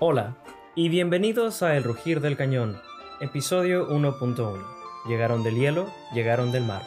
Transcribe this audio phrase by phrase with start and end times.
[0.00, 0.36] Hola
[0.76, 2.76] y bienvenidos a El Rugir del Cañón,
[3.20, 4.64] episodio 1.1.
[5.08, 6.82] Llegaron del hielo, llegaron del mar.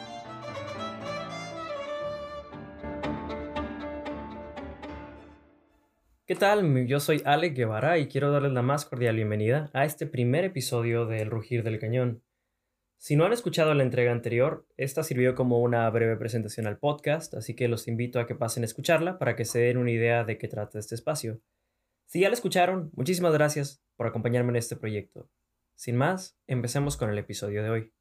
[6.24, 6.86] ¿Qué tal?
[6.86, 11.04] Yo soy Alec Guevara y quiero darles la más cordial bienvenida a este primer episodio
[11.04, 12.22] de El Rugir del Cañón.
[12.96, 17.34] Si no han escuchado la entrega anterior, esta sirvió como una breve presentación al podcast,
[17.34, 20.24] así que los invito a que pasen a escucharla para que se den una idea
[20.24, 21.42] de qué trata este espacio.
[22.06, 25.28] Si ya la escucharon, muchísimas gracias por acompañarme en este proyecto.
[25.74, 27.92] Sin más, empecemos con el episodio de hoy.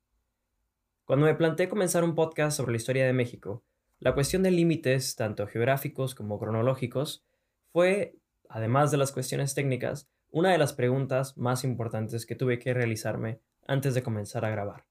[1.06, 3.64] Cuando me planteé comenzar un podcast sobre la historia de México,
[4.00, 7.26] la cuestión de límites, tanto geográficos como cronológicos,
[7.72, 8.16] fue,
[8.50, 13.42] además de las cuestiones técnicas, una de las preguntas más importantes que tuve que realizarme
[13.68, 14.86] antes de comenzar a grabar.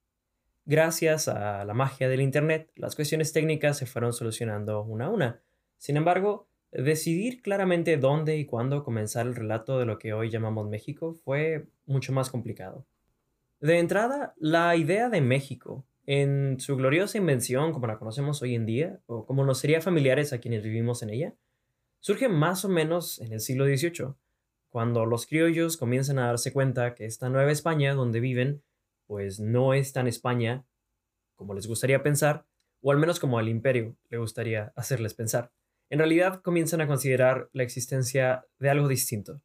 [0.66, 5.42] Gracias a la magia del Internet, las cuestiones técnicas se fueron solucionando una a una.
[5.78, 10.68] Sin embargo, decidir claramente dónde y cuándo comenzar el relato de lo que hoy llamamos
[10.68, 12.86] México fue mucho más complicado.
[13.60, 18.66] De entrada, la idea de México, en su gloriosa invención como la conocemos hoy en
[18.66, 21.34] día, o como nos sería familiares a quienes vivimos en ella,
[22.00, 24.14] surge más o menos en el siglo XVIII,
[24.70, 28.62] cuando los criollos comienzan a darse cuenta que esta nueva España donde viven
[29.06, 30.64] pues no es tan España
[31.34, 32.46] como les gustaría pensar,
[32.80, 35.50] o al menos como al imperio le gustaría hacerles pensar.
[35.90, 39.42] En realidad comienzan a considerar la existencia de algo distinto.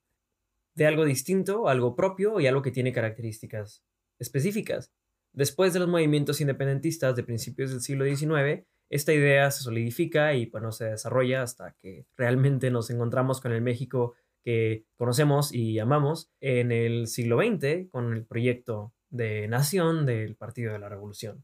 [0.75, 3.83] De algo distinto, algo propio y algo que tiene características
[4.19, 4.91] específicas.
[5.33, 10.45] Después de los movimientos independentistas de principios del siglo XIX, esta idea se solidifica y
[10.45, 16.29] bueno, se desarrolla hasta que realmente nos encontramos con el México que conocemos y amamos
[16.39, 21.43] en el siglo XX con el proyecto de nación del Partido de la Revolución.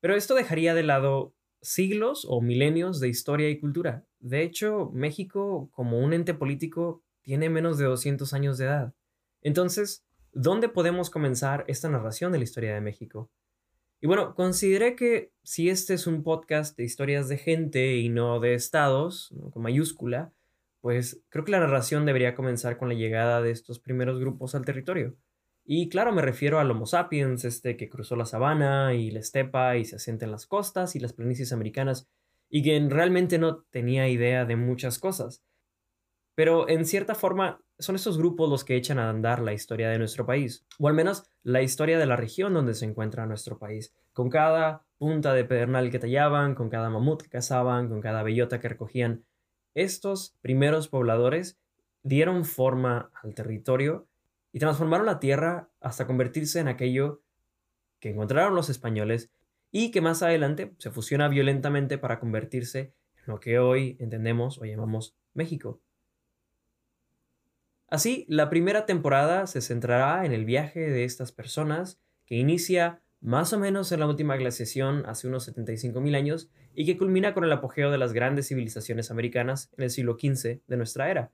[0.00, 1.34] Pero esto dejaría de lado
[1.66, 4.04] siglos o milenios de historia y cultura.
[4.20, 8.94] De hecho, México, como un ente político, tiene menos de 200 años de edad.
[9.42, 13.30] Entonces, ¿dónde podemos comenzar esta narración de la historia de México?
[14.00, 18.38] Y bueno, consideré que si este es un podcast de historias de gente y no
[18.40, 20.32] de estados, con mayúscula,
[20.80, 24.64] pues creo que la narración debería comenzar con la llegada de estos primeros grupos al
[24.64, 25.16] territorio.
[25.68, 29.76] Y claro, me refiero al Homo sapiens, este que cruzó la sabana y la estepa
[29.76, 32.08] y se asienta en las costas y las planicies americanas
[32.48, 35.42] y que realmente no tenía idea de muchas cosas.
[36.36, 39.98] Pero en cierta forma son estos grupos los que echan a andar la historia de
[39.98, 43.92] nuestro país, o al menos la historia de la región donde se encuentra nuestro país,
[44.12, 48.60] con cada punta de pedernal que tallaban, con cada mamut que cazaban, con cada bellota
[48.60, 49.24] que recogían.
[49.74, 51.58] Estos primeros pobladores
[52.04, 54.06] dieron forma al territorio
[54.56, 57.20] y transformaron la tierra hasta convertirse en aquello
[58.00, 59.30] que encontraron los españoles
[59.70, 64.64] y que más adelante se fusiona violentamente para convertirse en lo que hoy entendemos o
[64.64, 65.82] llamamos México.
[67.88, 73.52] Así, la primera temporada se centrará en el viaje de estas personas que inicia más
[73.52, 77.52] o menos en la última glaciación hace unos 75.000 años y que culmina con el
[77.52, 81.30] apogeo de las grandes civilizaciones americanas en el siglo XV de nuestra era.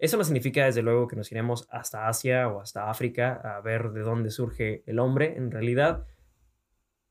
[0.00, 3.90] Eso no significa, desde luego, que nos iremos hasta Asia o hasta África a ver
[3.90, 5.36] de dónde surge el hombre.
[5.36, 6.06] En realidad,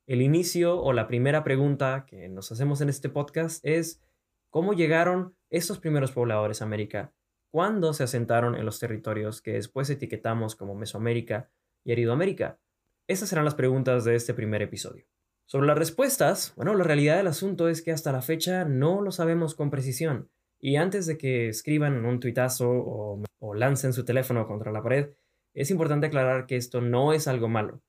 [0.08, 4.02] el inicio o la primera pregunta que nos hacemos en este podcast es
[4.50, 7.14] ¿cómo llegaron estos primeros pobladores a América?
[7.52, 11.52] ¿Cuándo se asentaron en los territorios que después etiquetamos como Mesoamérica
[11.84, 12.60] y Aridoamérica?
[13.06, 15.06] Esas serán las preguntas de este primer episodio.
[15.46, 19.12] Sobre las respuestas, bueno, la realidad del asunto es que hasta la fecha no lo
[19.12, 20.32] sabemos con precisión.
[20.60, 25.12] Y antes de que escriban un tuitazo o, o lancen su teléfono contra la pared,
[25.54, 27.82] es importante aclarar que esto no es algo malo.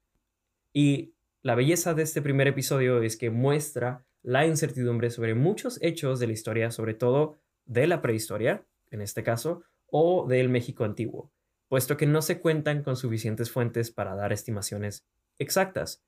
[0.73, 6.21] Y la belleza de este primer episodio es que muestra la incertidumbre sobre muchos hechos
[6.21, 11.33] de la historia, sobre todo de la prehistoria, en este caso, o del México antiguo,
[11.69, 15.07] puesto que no se cuentan con suficientes fuentes para dar estimaciones
[15.39, 16.03] exactas.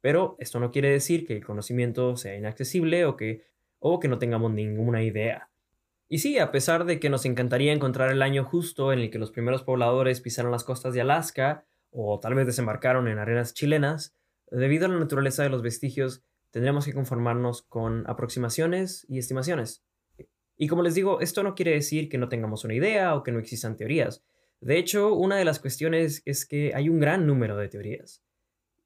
[0.00, 3.46] Pero esto no quiere decir que el conocimiento sea inaccesible o que,
[3.78, 5.50] o que no tengamos ninguna idea.
[6.08, 9.18] Y sí, a pesar de que nos encantaría encontrar el año justo en el que
[9.18, 14.16] los primeros pobladores pisaron las costas de Alaska o tal vez desembarcaron en arenas chilenas,
[14.50, 19.84] debido a la naturaleza de los vestigios, tendremos que conformarnos con aproximaciones y estimaciones.
[20.56, 23.32] Y como les digo, esto no quiere decir que no tengamos una idea o que
[23.32, 24.24] no existan teorías.
[24.60, 28.22] De hecho, una de las cuestiones es que hay un gran número de teorías.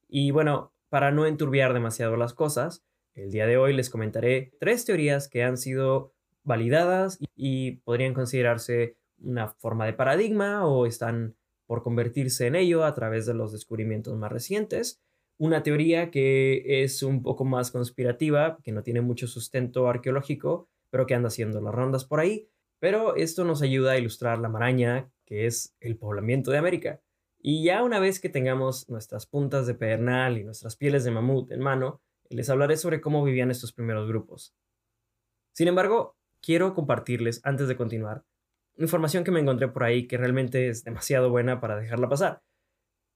[0.09, 4.85] Y bueno, para no enturbiar demasiado las cosas, el día de hoy les comentaré tres
[4.85, 6.15] teorías que han sido
[6.49, 11.37] validadas y podrían considerarse una forma de paradigma o están
[11.67, 15.01] por convertirse en ello a través de los descubrimientos más recientes.
[15.39, 21.07] Una teoría que es un poco más conspirativa, que no tiene mucho sustento arqueológico, pero
[21.07, 22.49] que anda haciendo las rondas por ahí.
[22.81, 27.03] Pero esto nos ayuda a ilustrar la maraña que es el poblamiento de América.
[27.39, 31.53] Y ya una vez que tengamos nuestras puntas de pedernal y nuestras pieles de mamut
[31.53, 32.01] en mano,
[32.31, 34.55] les hablaré sobre cómo vivían estos primeros grupos.
[35.53, 38.25] Sin embargo, quiero compartirles, antes de continuar,
[38.77, 42.43] información que me encontré por ahí que realmente es demasiado buena para dejarla pasar.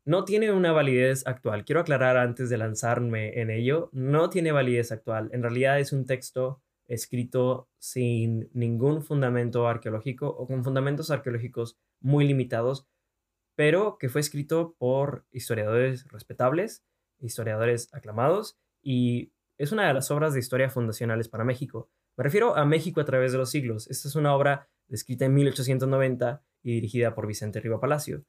[0.04, 1.64] No tiene una validez actual.
[1.64, 5.30] Quiero aclarar antes de lanzarme en ello, no tiene validez actual.
[5.32, 12.26] En realidad es un texto escrito sin ningún fundamento arqueológico o con fundamentos arqueológicos muy
[12.26, 12.88] limitados,
[13.54, 16.84] pero que fue escrito por historiadores respetables,
[17.20, 21.88] historiadores aclamados, y es una de las obras de historia fundacionales para México.
[22.16, 23.88] Me refiero a México a través de los siglos.
[23.88, 28.24] Esta es una obra escrita en 1890 y dirigida por Vicente Riva Palacio.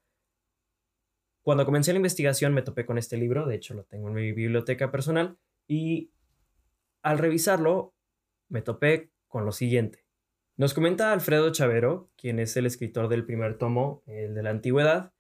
[1.42, 4.32] Cuando comencé la investigación me topé con este libro, de hecho lo tengo en mi
[4.32, 5.38] biblioteca personal,
[5.68, 6.12] y
[7.02, 7.94] al revisarlo
[8.48, 10.06] me topé con lo siguiente.
[10.56, 15.12] Nos comenta Alfredo Chavero, quien es el escritor del primer tomo, el de la antigüedad,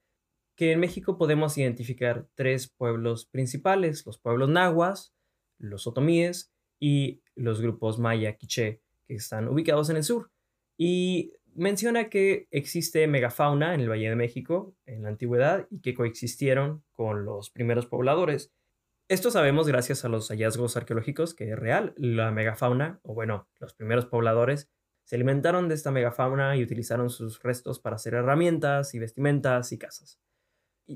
[0.56, 5.13] que en México podemos identificar tres pueblos principales, los pueblos nahuas,
[5.57, 6.52] los otomíes
[6.83, 10.31] y los grupos maya quiché, que están ubicados en el sur.
[10.77, 15.94] Y menciona que existe megafauna en el Valle de México en la antigüedad y que
[15.94, 18.51] coexistieron con los primeros pobladores.
[19.07, 21.94] Esto sabemos gracias a los hallazgos arqueológicos que es real.
[21.95, 24.69] La megafauna, o bueno, los primeros pobladores,
[25.06, 29.77] se alimentaron de esta megafauna y utilizaron sus restos para hacer herramientas y vestimentas y
[29.77, 30.19] casas.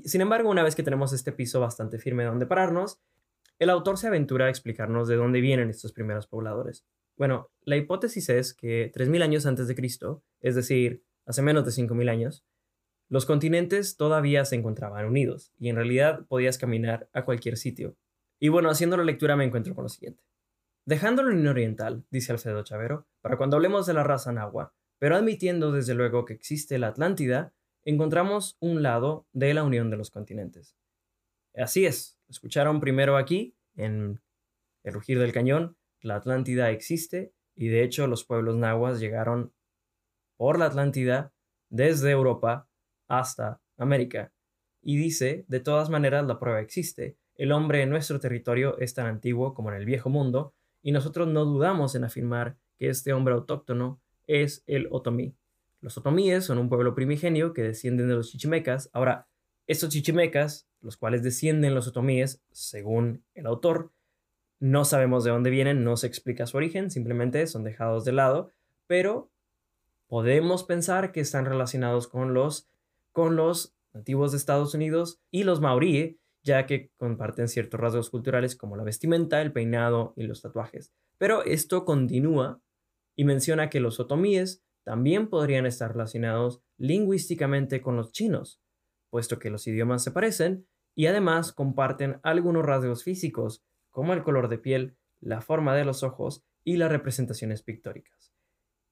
[0.04, 3.00] sin embargo, una vez que tenemos este piso bastante firme donde pararnos,
[3.58, 6.84] el autor se aventura a explicarnos de dónde vienen estos primeros pobladores.
[7.16, 11.72] Bueno, la hipótesis es que 3.000 años antes de Cristo, es decir, hace menos de
[11.72, 12.46] 5.000 años,
[13.08, 17.96] los continentes todavía se encontraban unidos y en realidad podías caminar a cualquier sitio.
[18.38, 20.22] Y bueno, haciendo la lectura me encuentro con lo siguiente.
[20.84, 25.72] Dejándolo en oriental, dice Alfredo Chavero, para cuando hablemos de la raza nahua, pero admitiendo
[25.72, 27.52] desde luego que existe la Atlántida,
[27.84, 30.76] encontramos un lado de la unión de los continentes.
[31.54, 34.20] Así es, escucharon primero aquí, en
[34.82, 39.52] el rugir del cañón, la Atlántida existe y de hecho los pueblos nahuas llegaron
[40.36, 41.32] por la Atlántida
[41.68, 42.68] desde Europa
[43.08, 44.32] hasta América.
[44.80, 47.16] Y dice, de todas maneras la prueba existe.
[47.34, 51.28] El hombre en nuestro territorio es tan antiguo como en el viejo mundo y nosotros
[51.28, 55.34] no dudamos en afirmar que este hombre autóctono es el otomí.
[55.80, 58.90] Los otomíes son un pueblo primigenio que descienden de los chichimecas.
[58.92, 59.28] Ahora,
[59.66, 63.92] estos chichimecas, los cuales descienden los otomíes, según el autor,
[64.60, 68.50] no sabemos de dónde vienen, no se explica su origen, simplemente son dejados de lado,
[68.86, 69.30] pero
[70.08, 72.68] podemos pensar que están relacionados con los,
[73.12, 78.56] con los nativos de Estados Unidos y los maorí, ya que comparten ciertos rasgos culturales
[78.56, 80.92] como la vestimenta, el peinado y los tatuajes.
[81.18, 82.60] Pero esto continúa
[83.16, 88.60] y menciona que los otomíes también podrían estar relacionados lingüísticamente con los chinos,
[89.10, 94.48] puesto que los idiomas se parecen y además comparten algunos rasgos físicos como el color
[94.48, 98.32] de piel, la forma de los ojos y las representaciones pictóricas.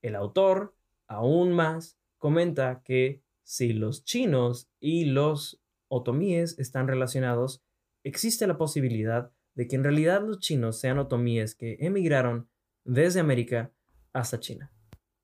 [0.02, 0.74] El autor,
[1.06, 7.62] aún más, comenta que si los chinos y los otomíes están relacionados,
[8.02, 12.48] existe la posibilidad de que en realidad los chinos sean otomíes que emigraron
[12.84, 13.72] desde América
[14.12, 14.72] hasta China.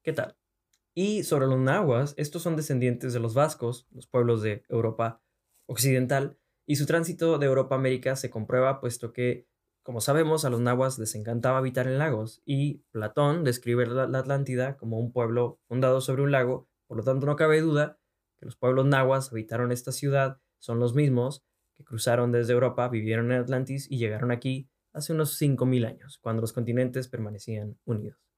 [0.02, 0.36] ¿Qué tal?
[0.94, 5.22] Y sobre los nahuas, estos son descendientes de los vascos, los pueblos de Europa
[5.66, 9.46] occidental, y su tránsito de Europa a América se comprueba puesto que
[9.82, 14.76] como sabemos, a los nahuas les encantaba habitar en lagos y Platón describe la, Atlántida
[14.76, 17.98] como un pueblo fundado sobre un lago, por lo tanto no cabe duda
[18.38, 21.44] que los pueblos nahuas habitaron esta ciudad, son los mismos
[21.74, 26.42] que cruzaron desde Europa, vivieron en Atlantis y llegaron aquí hace unos 5.000 años, cuando
[26.42, 28.31] los continentes permanecían unidos.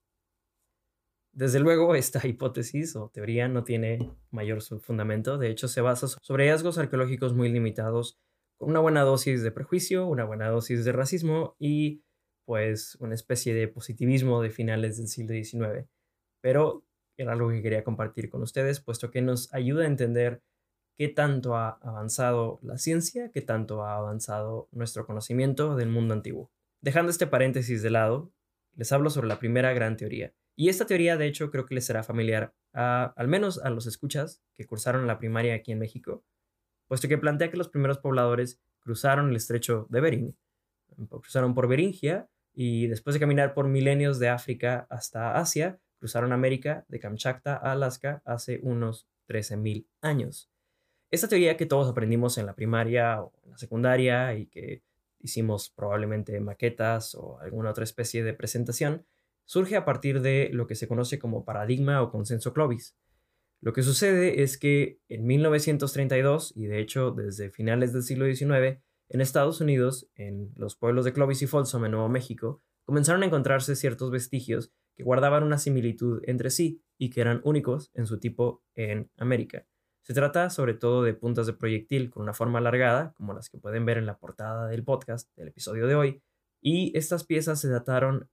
[1.35, 3.99] Desde luego, esta hipótesis o teoría no tiene
[4.31, 8.17] mayor fundamento, de hecho se basa sobre hallazgos arqueológicos muy limitados
[8.57, 12.01] con una buena dosis de prejuicio, una buena dosis de racismo y
[12.45, 15.89] pues una especie de positivismo de finales del siglo XIX.
[16.41, 16.85] Pero
[17.17, 20.41] era algo que quería compartir con ustedes, puesto que nos ayuda a entender
[20.97, 26.49] qué tanto ha avanzado la ciencia, qué tanto ha avanzado nuestro conocimiento del mundo antiguo.
[26.81, 28.31] Dejando este paréntesis de lado,
[28.75, 30.33] les hablo sobre la primera gran teoría.
[30.55, 33.87] Y esta teoría, de hecho, creo que les será familiar, a, al menos a los
[33.87, 36.23] escuchas que cursaron la primaria aquí en México,
[36.87, 40.37] puesto que plantea que los primeros pobladores cruzaron el estrecho de Bering,
[41.09, 46.85] cruzaron por Beringia y después de caminar por milenios de África hasta Asia, cruzaron América
[46.87, 50.49] de Kamchatka a Alaska hace unos 13.000 años.
[51.11, 54.83] Esta teoría que todos aprendimos en la primaria o en la secundaria y que
[55.19, 59.05] hicimos probablemente maquetas o alguna otra especie de presentación,
[59.45, 62.97] surge a partir de lo que se conoce como paradigma o consenso Clovis.
[63.61, 68.79] Lo que sucede es que en 1932, y de hecho desde finales del siglo XIX,
[69.09, 73.25] en Estados Unidos, en los pueblos de Clovis y Folsom en Nuevo México, comenzaron a
[73.25, 78.19] encontrarse ciertos vestigios que guardaban una similitud entre sí y que eran únicos en su
[78.19, 79.65] tipo en América.
[80.03, 83.57] Se trata sobre todo de puntas de proyectil con una forma alargada, como las que
[83.57, 86.23] pueden ver en la portada del podcast del episodio de hoy,
[86.61, 88.29] y estas piezas se dataron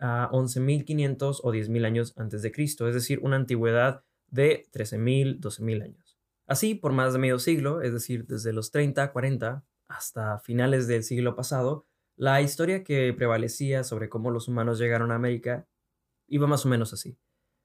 [0.00, 5.82] a 11.500 o 10.000 años antes de Cristo, es decir, una antigüedad de 13.000, 12.000
[5.82, 6.18] años.
[6.46, 11.04] Así, por más de medio siglo, es decir, desde los 30, 40 hasta finales del
[11.04, 15.66] siglo pasado, la historia que prevalecía sobre cómo los humanos llegaron a América
[16.26, 17.18] iba más o menos así.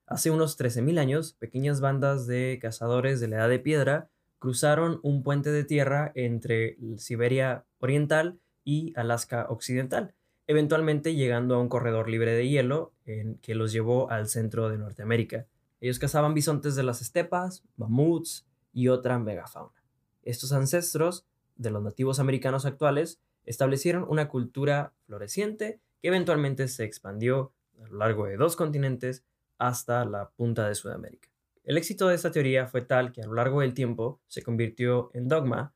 [0.08, 5.24] Hace unos 13.000 años, pequeñas bandas de cazadores de la Edad de Piedra cruzaron un
[5.24, 10.13] puente de tierra entre Siberia Oriental y Alaska Occidental,
[10.48, 14.78] eventualmente llegando a un corredor libre de hielo en que los llevó al centro de
[14.78, 15.48] Norteamérica.
[15.82, 19.84] Ellos cazaban bisontes de las estepas, mamuts y otra megafauna.
[20.24, 21.25] Estos ancestros
[21.56, 27.98] de los nativos americanos actuales establecieron una cultura floreciente que eventualmente se expandió a lo
[27.98, 29.24] largo de dos continentes
[29.58, 31.30] hasta la punta de Sudamérica.
[31.64, 35.10] El éxito de esta teoría fue tal que a lo largo del tiempo se convirtió
[35.14, 35.74] en dogma.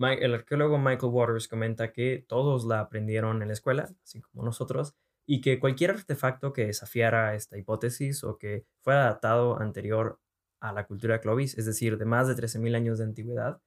[0.00, 4.96] El arqueólogo Michael Waters comenta que todos la aprendieron en la escuela, así como nosotros,
[5.24, 10.20] y que cualquier artefacto que desafiara esta hipótesis o que fuera datado anterior
[10.60, 13.60] a la cultura Clovis, es decir, de más de 13.000 años de antigüedad,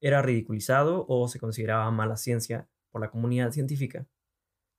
[0.00, 4.06] era ridiculizado o se consideraba mala ciencia por la comunidad científica.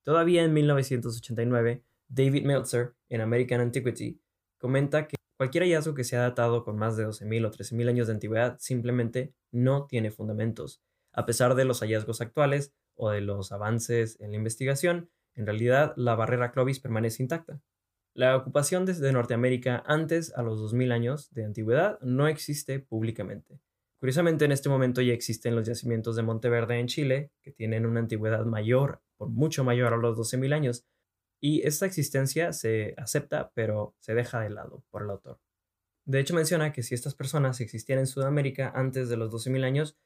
[0.03, 4.22] Todavía en 1989, David Meltzer, en American Antiquity,
[4.57, 8.13] comenta que cualquier hallazgo que sea datado con más de 12.000 o 13.000 años de
[8.13, 10.81] antigüedad simplemente no tiene fundamentos.
[11.13, 15.93] A pesar de los hallazgos actuales o de los avances en la investigación, en realidad
[15.96, 17.62] la barrera Clovis permanece intacta.
[18.15, 23.60] La ocupación desde Norteamérica antes a los 2000 años de antigüedad no existe públicamente.
[24.00, 28.01] Curiosamente, en este momento ya existen los yacimientos de Monteverde en Chile, que tienen una
[28.01, 30.86] antigüedad mayor, por mucho mayor a los 12.000 años,
[31.39, 35.39] y esta existencia se acepta, pero se deja de lado por el autor.
[36.05, 39.98] De hecho, menciona que si estas personas existieran en Sudamérica antes de los 12.000 años,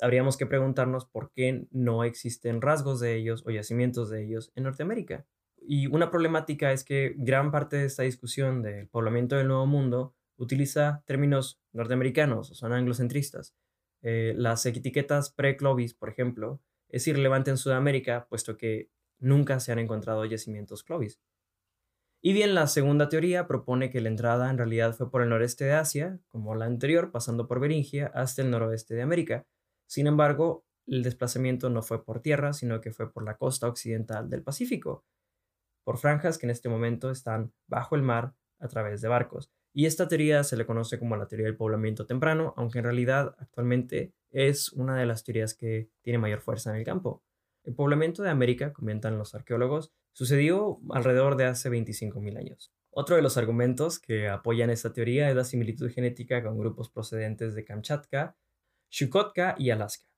[0.00, 4.64] habríamos que preguntarnos por qué no existen rasgos de ellos o yacimientos de ellos en
[4.64, 5.26] Norteamérica.
[5.60, 10.14] Y una problemática es que gran parte de esta discusión del poblamiento del Nuevo Mundo
[10.36, 13.54] utiliza términos norteamericanos o son anglocentristas.
[14.02, 19.78] Eh, las etiquetas pre-Clovis, por ejemplo, es irrelevante en Sudamérica, puesto que nunca se han
[19.78, 21.20] encontrado yacimientos Clovis.
[22.20, 25.64] Y bien, la segunda teoría propone que la entrada en realidad fue por el noreste
[25.64, 29.46] de Asia, como la anterior, pasando por Beringia hasta el noroeste de América.
[29.88, 34.28] Sin embargo, el desplazamiento no fue por tierra, sino que fue por la costa occidental
[34.28, 35.04] del Pacífico,
[35.82, 39.50] por franjas que en este momento están bajo el mar a través de barcos.
[39.72, 43.34] Y esta teoría se le conoce como la teoría del poblamiento temprano, aunque en realidad
[43.38, 47.22] actualmente es una de las teorías que tiene mayor fuerza en el campo.
[47.64, 52.72] El poblamiento de América, comentan los arqueólogos, sucedió alrededor de hace 25.000 años.
[52.90, 57.54] Otro de los argumentos que apoyan esta teoría es la similitud genética con grupos procedentes
[57.54, 58.36] de Kamchatka,
[58.90, 60.08] Chukotka y Alaska.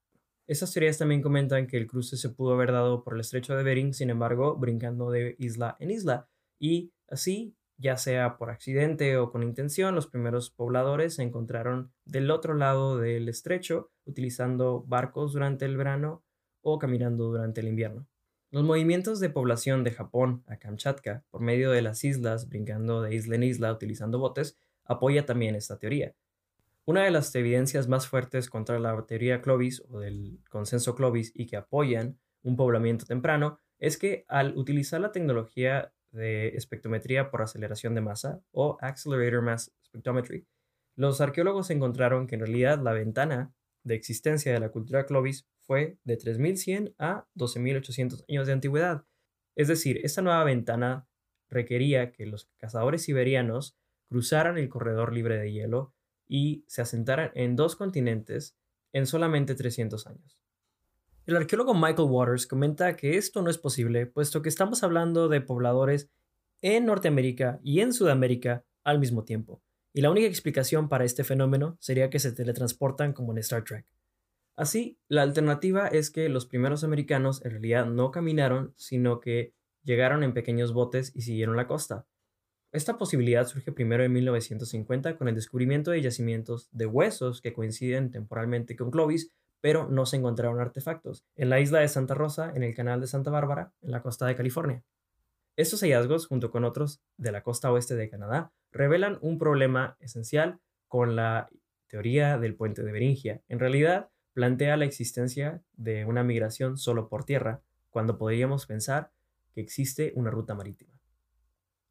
[0.47, 3.63] Estas teorías también comentan que el cruce se pudo haber dado por el estrecho de
[3.63, 9.31] Bering, sin embargo, brincando de isla en isla, y así, ya sea por accidente o
[9.31, 15.65] con intención, los primeros pobladores se encontraron del otro lado del estrecho, utilizando barcos durante
[15.65, 16.25] el verano
[16.63, 18.07] o caminando durante el invierno.
[18.51, 23.15] Los movimientos de población de Japón a Kamchatka por medio de las islas, brincando de
[23.15, 26.17] isla en isla utilizando botes, apoya también esta teoría.
[26.91, 31.47] Una de las evidencias más fuertes contra la teoría Clovis o del consenso Clovis y
[31.47, 37.95] que apoyan un poblamiento temprano es que al utilizar la tecnología de espectrometría por aceleración
[37.95, 40.49] de masa o Accelerator Mass Spectrometry,
[40.97, 43.55] los arqueólogos encontraron que en realidad la ventana
[43.85, 49.05] de existencia de la cultura Clovis fue de 3100 a 12800 años de antigüedad.
[49.55, 51.07] Es decir, esta nueva ventana
[51.51, 53.79] requería que los cazadores siberianos
[54.09, 55.95] cruzaran el corredor libre de hielo
[56.31, 58.57] y se asentaran en dos continentes
[58.93, 60.39] en solamente 300 años.
[61.27, 65.41] El arqueólogo Michael Waters comenta que esto no es posible, puesto que estamos hablando de
[65.41, 66.09] pobladores
[66.63, 69.61] en Norteamérica y en Sudamérica al mismo tiempo,
[69.93, 73.87] y la única explicación para este fenómeno sería que se teletransportan como en Star Trek.
[74.55, 80.23] Así, la alternativa es que los primeros americanos en realidad no caminaron, sino que llegaron
[80.23, 82.07] en pequeños botes y siguieron la costa.
[82.73, 88.13] Esta posibilidad surge primero en 1950 con el descubrimiento de yacimientos de huesos que coinciden
[88.13, 92.63] temporalmente con Clovis, pero no se encontraron artefactos, en la isla de Santa Rosa, en
[92.63, 94.85] el canal de Santa Bárbara, en la costa de California.
[95.57, 100.61] Estos hallazgos, junto con otros de la costa oeste de Canadá, revelan un problema esencial
[100.87, 101.51] con la
[101.89, 103.43] teoría del puente de Beringia.
[103.49, 109.11] En realidad, plantea la existencia de una migración solo por tierra, cuando podríamos pensar
[109.53, 111.00] que existe una ruta marítima.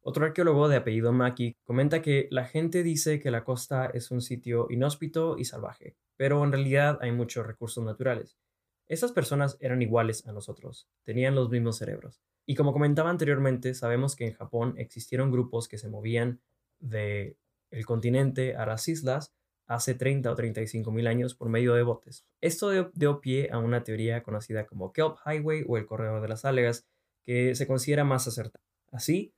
[0.02, 4.22] Otro arqueólogo de apellido Maki comenta que la gente dice que la costa es un
[4.22, 8.38] sitio inhóspito y salvaje, pero en realidad hay muchos recursos naturales.
[8.88, 12.20] Estas personas eran iguales a nosotros, tenían los mismos cerebros.
[12.46, 16.40] Y como comentaba anteriormente, sabemos que en Japón existieron grupos que se movían
[16.80, 17.36] de
[17.70, 19.32] el continente a las islas
[19.66, 22.26] hace 30 o 35 mil años por medio de botes.
[22.40, 26.44] Esto dio, pie a una teoría conocida como Kelp Highway o el corredor de las
[26.44, 26.88] algas,
[27.22, 28.64] que se considera más acertada.
[28.90, 29.32] Así,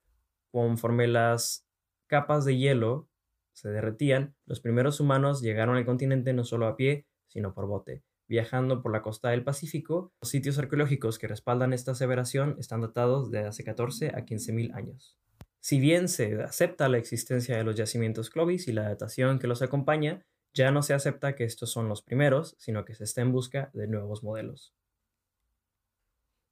[0.52, 1.66] conforme las
[2.06, 3.08] capas de hielo
[3.52, 8.04] se derretían, los primeros humanos llegaron al continente no solo a pie, sino por bote.
[8.28, 13.30] Viajando por la costa del Pacífico, los sitios arqueológicos que respaldan esta aseveración están datados
[13.30, 15.18] de hace 14 a 15 mil años.
[15.60, 19.62] Si bien se acepta la existencia de los yacimientos Clovis y la datación que los
[19.62, 23.32] acompaña, ya no se acepta que estos son los primeros, sino que se está en
[23.32, 24.74] busca de nuevos modelos.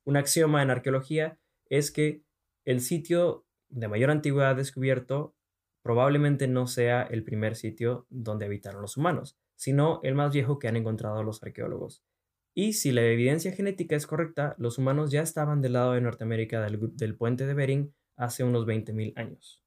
[0.04, 2.22] Un axioma en arqueología es que
[2.64, 5.34] el sitio de mayor antigüedad descubierto
[5.82, 10.68] probablemente no sea el primer sitio donde habitaron los humanos, sino el más viejo que
[10.68, 12.04] han encontrado los arqueólogos.
[12.54, 16.60] Y si la evidencia genética es correcta, los humanos ya estaban del lado de Norteamérica
[16.60, 19.62] del, del puente de Bering hace unos 20.000 años.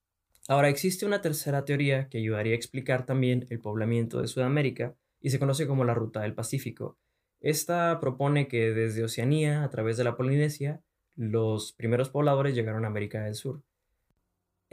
[0.47, 5.29] Ahora existe una tercera teoría que ayudaría a explicar también el poblamiento de Sudamérica y
[5.29, 6.97] se conoce como la Ruta del Pacífico.
[7.39, 10.81] Esta propone que desde Oceanía, a través de la Polinesia,
[11.15, 13.63] los primeros pobladores llegaron a América del Sur.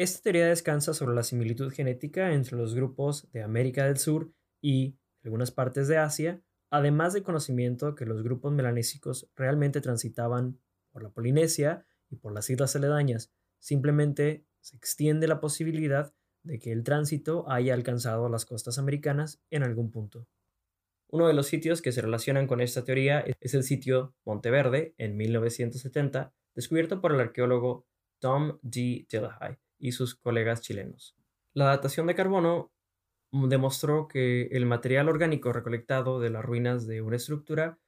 [0.00, 4.96] Esta teoría descansa sobre la similitud genética entre los grupos de América del Sur y
[5.22, 10.58] algunas partes de Asia, además del conocimiento que los grupos melanésicos realmente transitaban
[10.90, 16.14] por la Polinesia y por las islas aledañas, Simplemente se extiende la posibilidad
[16.44, 20.26] de que el tránsito haya alcanzado las costas americanas en algún punto.
[21.08, 25.18] Uno de los sitios que se relacionan con esta teoría es el sitio Monteverde, en
[25.18, 27.86] 1970, descubierto por el arqueólogo
[28.18, 29.06] Tom D.
[29.10, 31.16] Dillahai y sus colegas chilenos.
[31.54, 32.70] La datación de carbono
[33.32, 37.78] demostró que el material orgánico recolectado de las ruinas de una estructura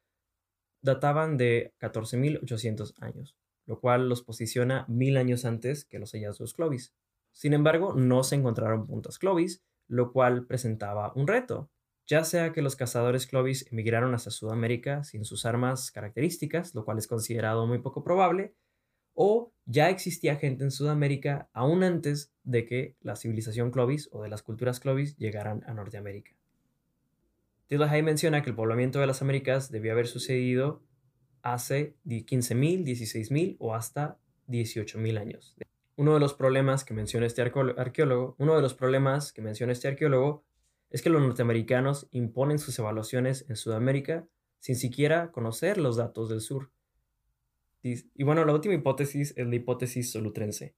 [0.82, 6.94] databan de 14.800 años lo cual los posiciona mil años antes que los hallazgos Clovis.
[7.32, 11.70] Sin embargo, no se encontraron puntas Clovis, lo cual presentaba un reto,
[12.06, 16.98] ya sea que los cazadores Clovis emigraron hacia Sudamérica sin sus armas características, lo cual
[16.98, 18.54] es considerado muy poco probable,
[19.14, 24.28] o ya existía gente en Sudamérica aún antes de que la civilización Clovis o de
[24.28, 26.32] las culturas Clovis llegaran a Norteamérica.
[27.70, 30.82] Hay menciona que el poblamiento de las Américas debió haber sucedido
[31.40, 35.56] hace 15.000, 16.000 o hasta 18.000 años.
[35.96, 39.88] Uno de los problemas que menciona este arqueólogo, uno de los problemas que menciona este
[39.88, 40.44] arqueólogo
[40.90, 44.26] es que los norteamericanos imponen sus evaluaciones en Sudamérica
[44.58, 46.70] sin siquiera conocer los datos del sur.
[47.82, 50.76] Y bueno, la última hipótesis es la hipótesis solutrense.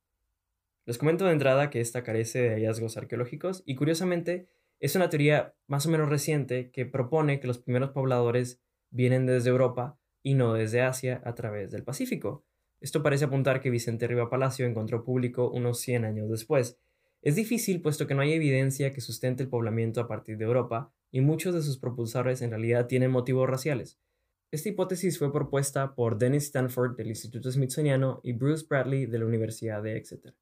[0.86, 4.48] Les comento de entrada que esta carece de hallazgos arqueológicos y curiosamente
[4.80, 9.50] es una teoría más o menos reciente que propone que los primeros pobladores vienen desde
[9.50, 12.44] Europa y no desde Asia a través del Pacífico.
[12.80, 16.78] Esto parece apuntar que Vicente Riva Palacio encontró público unos 100 años después.
[17.22, 20.92] Es difícil puesto que no hay evidencia que sustente el poblamiento a partir de Europa
[21.10, 23.98] y muchos de sus propulsores en realidad tienen motivos raciales.
[24.54, 29.26] Esta hipótesis fue propuesta por Dennis Stanford del Instituto Smithsoniano y Bruce Bradley de la
[29.26, 30.36] Universidad de Exeter.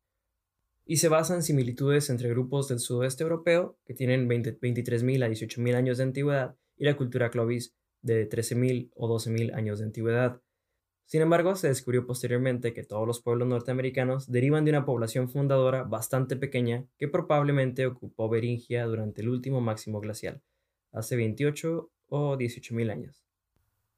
[0.84, 5.74] Y se basa en similitudes entre grupos del sudoeste europeo, que tienen 23.000 a 18.000
[5.74, 10.42] años de antigüedad, y la cultura Clovis, de 13.000 o 12.000 años de antigüedad.
[11.06, 15.84] Sin embargo, se descubrió posteriormente que todos los pueblos norteamericanos derivan de una población fundadora
[15.84, 20.42] bastante pequeña que probablemente ocupó Beringia durante el último máximo glacial,
[20.92, 23.22] hace 28 o 18.000 años.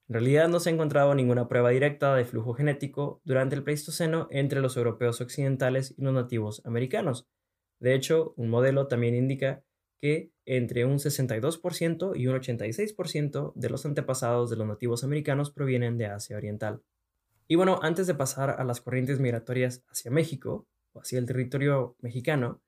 [0.08, 4.28] En realidad no se ha encontrado ninguna prueba directa de flujo genético durante el Pleistoceno
[4.30, 7.26] entre los europeos occidentales y los nativos americanos.
[7.80, 9.64] De hecho, un modelo también indica
[10.00, 15.96] que entre un 62% y un 86% de los antepasados de los nativos americanos provienen
[15.96, 16.82] de Asia Oriental.
[17.48, 21.96] Y bueno, antes de pasar a las corrientes migratorias hacia México o hacia el territorio
[22.00, 22.62] mexicano,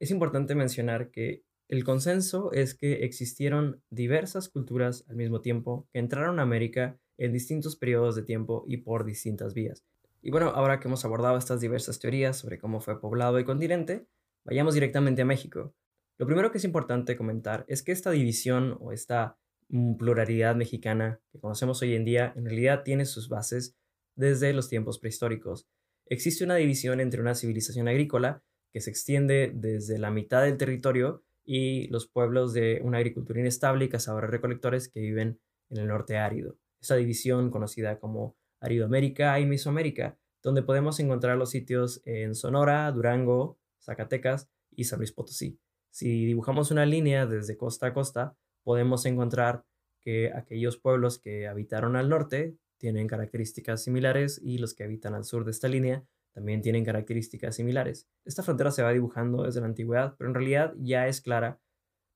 [0.00, 6.00] es importante mencionar que el consenso es que existieron diversas culturas al mismo tiempo que
[6.00, 9.84] entraron a América en distintos periodos de tiempo y por distintas vías.
[10.20, 14.06] Y bueno, ahora que hemos abordado estas diversas teorías sobre cómo fue poblado el continente,
[14.44, 15.72] vayamos directamente a México,
[16.20, 19.38] lo primero que es importante comentar es que esta división o esta
[19.70, 23.74] mm, pluralidad mexicana que conocemos hoy en día en realidad tiene sus bases
[24.16, 25.66] desde los tiempos prehistóricos.
[26.04, 31.24] existe una división entre una civilización agrícola que se extiende desde la mitad del territorio
[31.44, 36.16] y los pueblos de una agricultura inestable y cazadores recolectores que viven en el norte
[36.16, 36.56] árido.
[36.80, 43.58] Esta división conocida como Aridoamérica y Mesoamérica, donde podemos encontrar los sitios en Sonora, Durango,
[43.82, 45.58] Zacatecas y San Luis Potosí.
[45.90, 49.64] Si dibujamos una línea desde costa a costa, podemos encontrar
[50.00, 55.24] que aquellos pueblos que habitaron al norte tienen características similares y los que habitan al
[55.24, 58.08] sur de esta línea también tienen características similares.
[58.24, 61.60] Esta frontera se va dibujando desde la antigüedad, pero en realidad ya es clara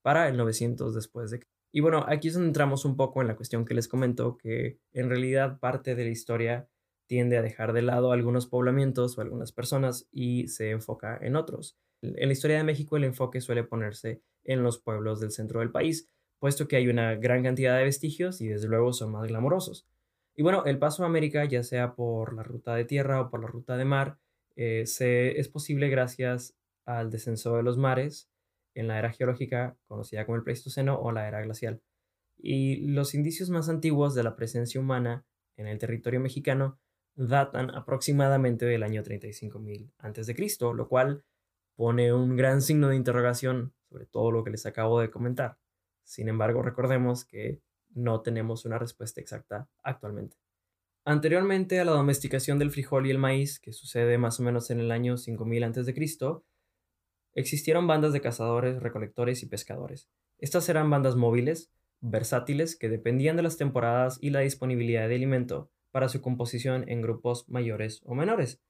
[0.01, 3.35] para el 900 después de Y bueno, aquí es donde entramos un poco en la
[3.35, 6.69] cuestión que les comento, que en realidad parte de la historia
[7.07, 11.77] tiende a dejar de lado algunos poblamientos o algunas personas y se enfoca en otros.
[12.01, 15.71] En la historia de México el enfoque suele ponerse en los pueblos del centro del
[15.71, 19.87] país, puesto que hay una gran cantidad de vestigios y desde luego son más glamorosos.
[20.35, 23.41] Y bueno, el paso a América, ya sea por la ruta de tierra o por
[23.41, 24.19] la ruta de mar,
[24.55, 28.29] eh, se, es posible gracias al descenso de los mares
[28.73, 31.81] en la era geológica conocida como el Pleistoceno o la era glacial.
[32.37, 36.79] Y los indicios más antiguos de la presencia humana en el territorio mexicano
[37.15, 41.23] datan aproximadamente del año 35.000 a.C., lo cual
[41.77, 45.57] pone un gran signo de interrogación sobre todo lo que les acabo de comentar.
[46.03, 47.61] Sin embargo, recordemos que
[47.95, 50.37] no tenemos una respuesta exacta actualmente.
[51.05, 54.79] Anteriormente a la domesticación del frijol y el maíz, que sucede más o menos en
[54.79, 55.93] el año 5000 a.C.,
[57.35, 60.09] existieron bandas de cazadores, recolectores y pescadores.
[60.39, 65.69] Estas eran bandas móviles, versátiles, que dependían de las temporadas y la disponibilidad de alimento
[65.91, 68.61] para su composición en grupos mayores o menores.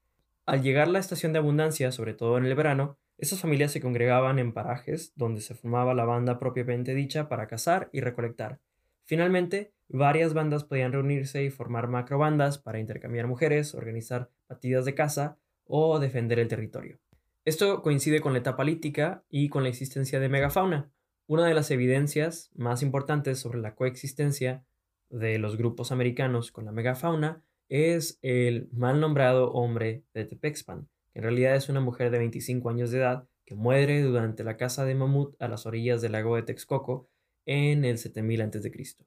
[0.45, 4.39] Al llegar la estación de abundancia, sobre todo en el verano, estas familias se congregaban
[4.39, 8.59] en parajes donde se formaba la banda propiamente dicha para cazar y recolectar,
[9.05, 15.37] Finalmente, varias bandas podían reunirse y formar macrobandas para intercambiar mujeres, organizar partidas de caza
[15.65, 16.99] o defender el territorio.
[17.45, 20.89] Esto coincide con la etapa lítica y con la existencia de megafauna.
[21.27, 24.65] Una de las evidencias más importantes sobre la coexistencia
[25.09, 31.19] de los grupos americanos con la megafauna es el mal nombrado hombre de Tepexpan, que
[31.19, 34.85] en realidad es una mujer de 25 años de edad que muere durante la caza
[34.85, 37.07] de mamut a las orillas del lago de Texcoco
[37.45, 38.97] en el 7000 a.C.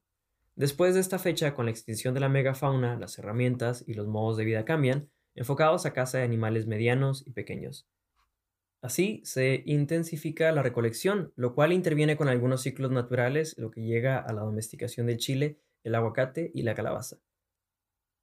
[0.54, 4.36] Después de esta fecha, con la extinción de la megafauna, las herramientas y los modos
[4.36, 7.86] de vida cambian, enfocados a caza de animales medianos y pequeños.
[8.80, 14.18] Así se intensifica la recolección, lo cual interviene con algunos ciclos naturales, lo que llega
[14.18, 17.18] a la domesticación del chile, el aguacate y la calabaza.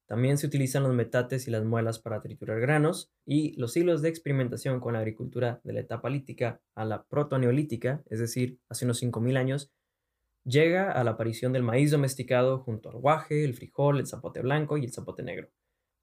[0.08, 4.10] También se utilizan los metates y las muelas para triturar granos, y los siglos de
[4.10, 9.01] experimentación con la agricultura de la etapa lítica a la protoneolítica, es decir, hace unos
[9.01, 9.71] 5.000 años,
[10.45, 14.77] llega a la aparición del maíz domesticado junto al guaje, el frijol, el zapote blanco
[14.77, 15.49] y el zapote negro.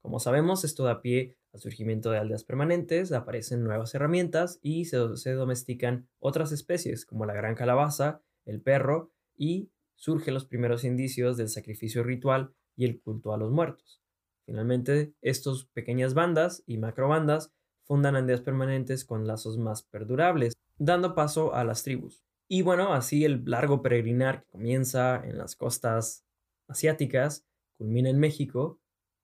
[0.01, 4.97] Como sabemos, esto da pie al surgimiento de aldeas permanentes, aparecen nuevas herramientas y se,
[5.31, 11.47] domestican otras especies como la gran calabaza, el perro y surgen los primeros indicios del
[11.47, 14.01] sacrificio ritual y el culto a los muertos.
[14.45, 17.53] Finalmente, estas pequeñas bandas y macrobandas
[17.83, 22.25] fundan aldeas permanentes con lazos más perdurables, dando paso a las tribus.
[22.47, 26.25] Y bueno, así el largo peregrinar que comienza en las costas
[26.67, 27.45] asiáticas
[27.77, 28.79] culmina en México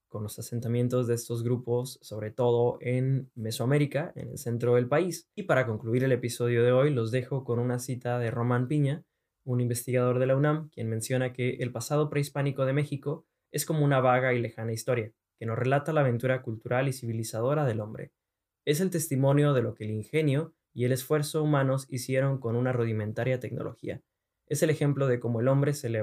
[0.10, 5.30] con los asentamientos de estos grupos, sobre todo en Mesoamérica, en el centro del país.
[5.36, 9.06] Y para concluir el episodio de hoy, los dejo con una cita de Román Piña,
[9.46, 13.86] un investigador de la UNAM, quien menciona que el pasado prehispánico de México es como
[13.86, 18.12] una vaga y lejana historia, que nos relata la aventura cultural y civilizadora del hombre.
[18.66, 22.72] Es el testimonio de lo que el ingenio y el esfuerzo humanos hicieron con una
[22.72, 24.02] rudimentaria tecnología.
[24.48, 26.02] Es el ejemplo de cómo el hombre se le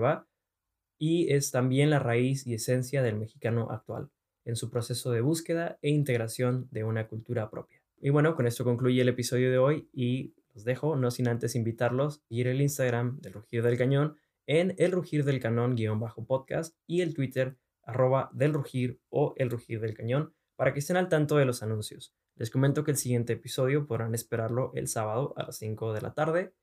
[0.99, 4.11] y es también la raíz y esencia del mexicano actual,
[4.45, 7.81] en su proceso de búsqueda e integración de una cultura propia.
[8.03, 11.55] Y bueno, con esto concluye el episodio de hoy y los dejo, no sin antes
[11.55, 16.01] invitarlos a ir el Instagram del Rugir del Cañón en el Rugir del Canón guion
[16.01, 20.81] bajo podcast y el Twitter arroba del Rugir o el Rugir del Cañón para que
[20.81, 22.15] estén al tanto de los anuncios.
[22.37, 26.15] Les comento que el siguiente episodio podrán esperarlo el sábado a las 5 de la
[26.15, 26.55] tarde